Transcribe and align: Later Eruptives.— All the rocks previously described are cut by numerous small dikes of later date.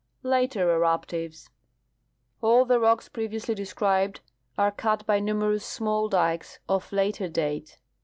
Later 0.23 0.67
Eruptives.— 0.75 1.49
All 2.41 2.65
the 2.65 2.79
rocks 2.79 3.07
previously 3.07 3.53
described 3.53 4.21
are 4.57 4.71
cut 4.71 5.05
by 5.05 5.19
numerous 5.19 5.63
small 5.63 6.09
dikes 6.09 6.57
of 6.67 6.91
later 6.91 7.29
date. 7.29 7.77